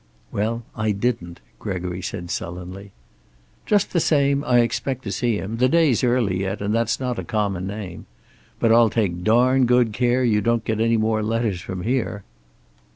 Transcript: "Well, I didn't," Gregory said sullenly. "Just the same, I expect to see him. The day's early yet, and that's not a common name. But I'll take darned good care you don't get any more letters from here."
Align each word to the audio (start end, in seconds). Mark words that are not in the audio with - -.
"Well, 0.31 0.63
I 0.75 0.93
didn't," 0.93 1.41
Gregory 1.59 2.01
said 2.01 2.31
sullenly. 2.31 2.91
"Just 3.67 3.93
the 3.93 3.99
same, 3.99 4.43
I 4.45 4.61
expect 4.61 5.03
to 5.03 5.11
see 5.11 5.35
him. 5.37 5.57
The 5.57 5.69
day's 5.69 6.03
early 6.03 6.39
yet, 6.41 6.59
and 6.59 6.73
that's 6.73 6.99
not 6.99 7.19
a 7.19 7.23
common 7.23 7.67
name. 7.67 8.07
But 8.59 8.71
I'll 8.71 8.89
take 8.89 9.23
darned 9.23 9.67
good 9.67 9.93
care 9.93 10.23
you 10.23 10.41
don't 10.41 10.65
get 10.65 10.81
any 10.81 10.97
more 10.97 11.21
letters 11.21 11.61
from 11.61 11.83
here." 11.83 12.23